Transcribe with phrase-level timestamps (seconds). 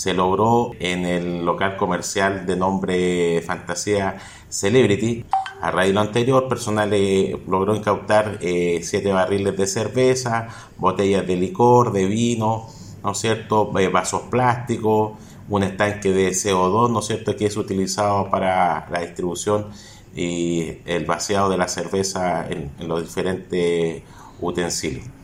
[0.00, 4.16] se logró en el local comercial de nombre Fantasía
[4.48, 5.26] Celebrity.
[5.60, 11.26] A raíz de lo anterior, personal eh, logró incautar eh, siete barriles de cerveza, botellas
[11.26, 12.66] de licor, de vino,
[13.04, 13.78] ¿no es cierto?
[13.78, 15.18] Eh, vasos plásticos,
[15.50, 19.66] un estanque de CO2, ¿no es cierto?, que es utilizado para la distribución
[20.16, 24.02] y el vaciado de la cerveza en los diferentes
[24.40, 25.19] utensilios.